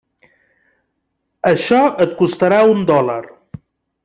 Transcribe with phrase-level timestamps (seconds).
[1.51, 3.21] Això et costarà un dòlar.